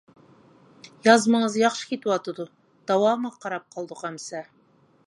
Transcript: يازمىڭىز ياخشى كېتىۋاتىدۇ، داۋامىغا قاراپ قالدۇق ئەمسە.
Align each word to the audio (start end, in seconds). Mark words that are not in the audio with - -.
يازمىڭىز 1.07 1.57
ياخشى 1.63 1.91
كېتىۋاتىدۇ، 1.91 2.47
داۋامىغا 2.93 3.45
قاراپ 3.47 3.71
قالدۇق 3.79 4.05
ئەمسە. 4.11 4.45